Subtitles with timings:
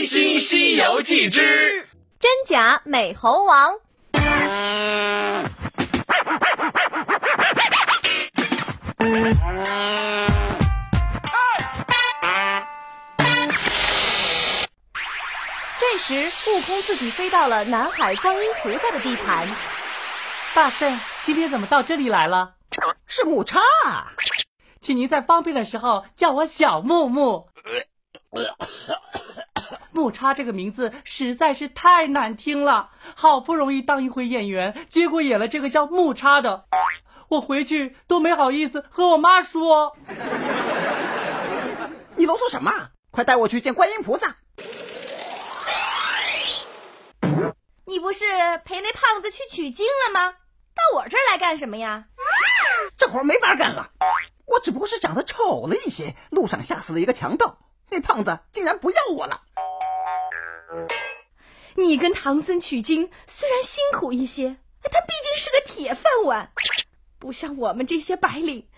[0.00, 1.86] 开心西游记之
[2.18, 3.74] 真假美猴王。
[15.78, 19.46] 这时，悟空自己飞到了南海观音菩萨的地盘。
[20.54, 22.54] 大圣，今天怎么到这里来了？
[23.06, 23.60] 是木叉，
[24.80, 27.50] 请您在方便的时候叫我小木木。
[30.00, 36.64] 木叉这个名字实在是太难听了，好不容易当一回演员，结果演了这个叫木叉的，
[37.28, 39.94] 我回去都没好意思和我妈说。
[42.16, 42.72] 你啰嗦什么？
[43.10, 44.36] 快带我去见观音菩萨！
[47.84, 48.24] 你不是
[48.64, 50.32] 陪那胖子去取经了吗？
[50.32, 52.06] 到我这儿来干什么呀？
[52.96, 53.90] 这活没法干了，
[54.46, 57.58] 我只不过是长得丑了一些，路上吓死了一个强盗，
[57.90, 59.42] 那胖子竟然不要我了。
[61.76, 66.52] 你跟唐僧取经虽然辛苦一些，但毕竟是个铁饭碗，
[67.18, 68.68] 不像我们这些白领，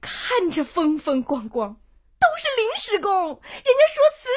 [0.00, 1.76] 看着风风光光，
[2.18, 4.28] 都是临时工，人家说辞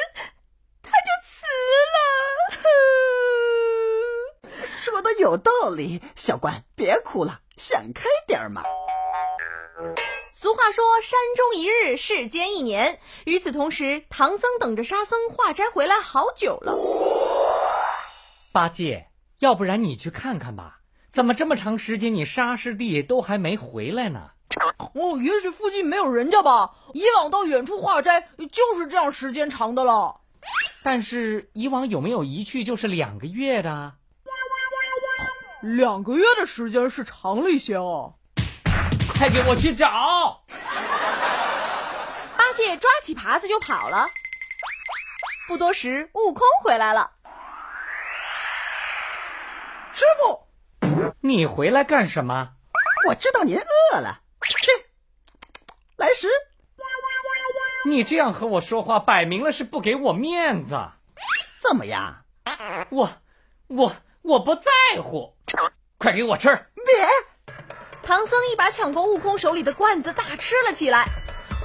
[0.82, 2.04] 他就辞了。
[4.76, 8.62] 说的有道理，小关别哭了，想开点嘛。
[10.44, 13.00] 俗话说“山中一日，世间一年”。
[13.24, 16.76] 与此同时，唐僧等着沙僧化斋回来好久了。
[18.52, 24.32] 八戒，要不然你去看看吧，怎么这么长时间你沙师弟都还没回来呢？
[24.92, 26.74] 哦，也许附近没有人家吧。
[26.92, 30.20] 以往到远处化斋就是这样时间长的了。
[30.82, 33.94] 但是以往有没有一去就是两个月的？
[35.62, 38.16] 两个月的时间是长了一些哦。
[39.16, 40.42] 快给我去找！
[42.36, 44.08] 八戒抓起耙子就跑了。
[45.48, 47.12] 不多时，悟空回来了。
[49.92, 50.48] 师傅，
[51.20, 52.50] 你回来干什么？
[53.08, 54.70] 我知道您饿了，吃，
[55.96, 56.28] 来食。
[57.86, 60.90] 你这样和我说话，摆明了是不给我面子。
[61.60, 62.24] 怎么样？
[62.90, 63.10] 我，
[63.68, 64.70] 我，我不在
[65.02, 65.36] 乎。
[65.98, 66.48] 快给我吃！
[66.74, 67.06] 别！
[68.04, 71.06] 唐僧一把抢过悟空手里的罐子，大吃了起来。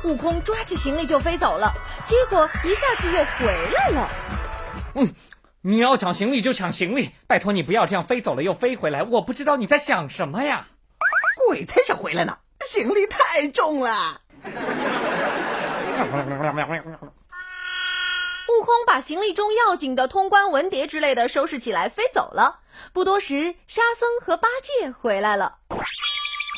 [0.03, 1.73] 悟空抓起行李就飞走了，
[2.05, 4.09] 结果一下子又回来了。
[4.95, 5.13] 嗯，
[5.61, 9.03] 你要抢行李就抢行李，拜托你不要这样飞走了又飞回来。
[9.03, 10.67] 我不知道你在想什么呀？
[11.47, 12.37] 鬼才想回来呢！
[12.61, 14.21] 行李太重了。
[18.49, 22.59] 悟空把行李中要紧的通关文牒之类的收拾起来，飞走了。
[22.93, 25.57] 不多时，沙僧和八戒回来了。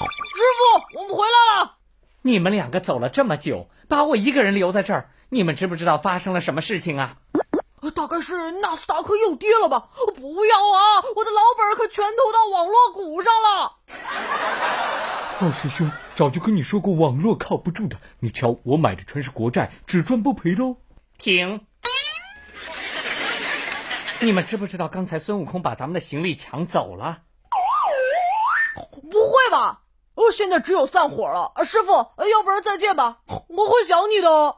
[0.06, 1.78] 师傅，我们回来了。
[2.22, 7.18] 你们两个走了这么久，把我一个人留在这儿，你们知不知道发生了什么事情啊？
[7.96, 9.90] 大概是纳斯达克又跌了吧？
[10.16, 11.02] 不要啊！
[11.16, 13.76] 我的老本可全投到网络股上了。
[15.40, 17.98] 二师兄早就跟你说过，网络靠不住的。
[18.20, 20.78] 你瞧，我买的全是国债，只赚不赔喽。
[21.18, 21.66] 停！
[24.20, 27.24] 你们知不知道刚才孙悟空把咱们的行李抢走了？
[28.76, 29.82] 不会吧？
[30.32, 31.52] 我现在只有散伙了。
[31.66, 33.18] 师傅，要不然再见吧，
[33.50, 34.56] 我会想你的。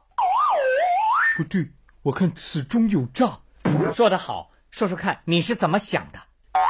[1.35, 1.71] 不对，
[2.03, 3.39] 我看此中有诈。
[3.91, 6.19] 说得好，说说看你是怎么想的？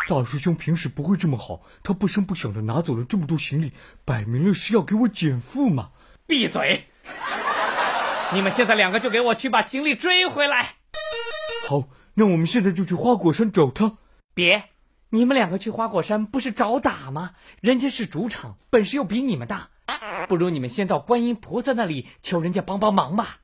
[0.07, 3.73] 大师兄平时不会这么好，他不声不响的拿走了这么多行李，
[4.05, 5.89] 摆明了是要给我减负嘛！
[6.25, 6.87] 闭嘴！
[8.31, 10.75] 你们现在两个就给我去把行李追回来。
[11.67, 11.83] 好，
[12.13, 13.97] 那我们现在就去花果山找他。
[14.33, 14.63] 别，
[15.13, 17.33] 你们两个去花果山不是找打吗？
[17.61, 19.69] 人家是主场，本事又比你们大，
[20.27, 23.37] 不如你们先到观音菩萨那里求人家帮帮忙吧。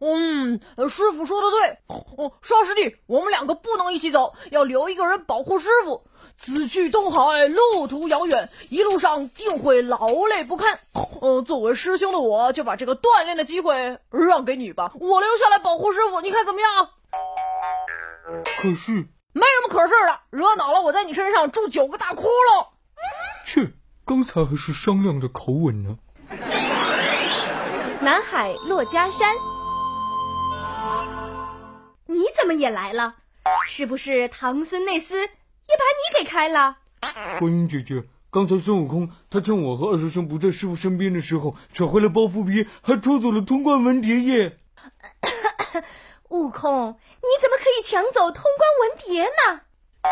[0.00, 1.78] 嗯，师傅说的对。
[2.18, 6.04] 哦，沙师弟，我们两个不能一起走，要留一个人保护师傅。
[6.36, 10.68] 此去东海，路途遥远，一路上定会劳累不堪。
[11.22, 14.92] 嗯，作为师兄的我，就把这个锻炼的机会让给你吧。
[15.00, 16.90] 我留下来保护师傅，你看怎么样？
[18.60, 22.66] 可是，没什么可是的，惹恼了我在你身上住九个大窟窿。
[23.44, 23.72] 切，
[24.04, 25.98] 刚才还是商量的口吻呢。
[28.00, 29.36] 南海珞珈山，
[32.06, 33.14] 你怎么也来了？
[33.68, 35.26] 是不是唐僧那厮也
[35.76, 35.84] 把
[36.18, 36.78] 你给开了？
[37.38, 44.58] 观音姐姐，刚才孙悟空他趁我和二师兄不在师傅身边的时候，扯回了包袱皮，还偷走了通关文牒耶！
[46.30, 49.62] 悟空，你怎么可以抢走通关文牒呢？
[50.02, 50.10] 啊，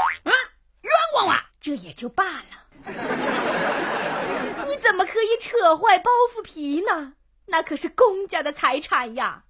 [0.82, 1.50] 冤枉啊！
[1.60, 2.66] 这也就罢了，
[4.66, 7.14] 你怎么可以扯坏包袱皮呢？
[7.46, 9.44] 那可是公家的财产呀！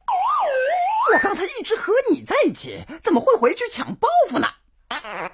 [1.10, 4.48] 我刚才一直和你在一起，怎么会回去抢包袱呢？
[4.88, 5.30] 啊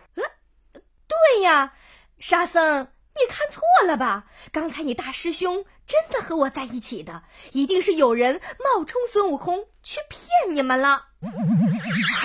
[0.72, 1.74] 对呀，
[2.18, 4.24] 沙僧，你看错了吧？
[4.52, 11.08] 刚才你大师兄真的和我在一起的，一定是有人冒充孙悟空去骗你们了。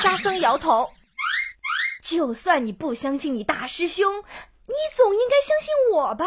[0.02, 0.90] 沙僧摇头，
[2.02, 4.06] 就算你不相信你大师兄，
[4.68, 6.26] 你总应该相信我吧？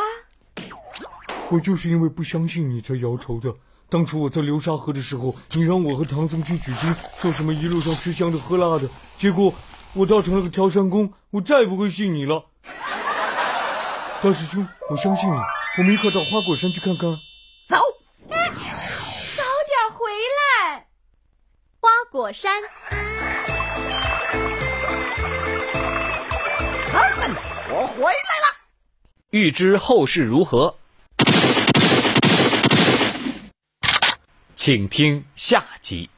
[1.50, 3.54] 我就是因为不相信你才摇头的。
[3.88, 8.88] 当初我在流沙河的时候，你让我和唐僧去取经，说什么一路上吃香的喝辣的，
[9.19, 9.52] 结果
[9.92, 12.46] 我倒成了个挑山工，我再也不会信你了。
[14.22, 15.36] 大师兄，我相信你，
[15.78, 17.19] 我们一块到花果山去看看。
[22.22, 22.52] 花果山，
[26.92, 27.36] 儿们，
[27.69, 28.54] 我回来了。
[29.30, 30.76] 欲知后事如何，
[34.54, 36.08] 请听下集。